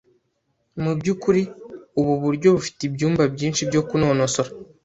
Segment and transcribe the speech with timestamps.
[0.83, 1.41] Mubyukuri,
[1.99, 4.49] ubu buryo bufite ibyumba byinshi byo kunonosora.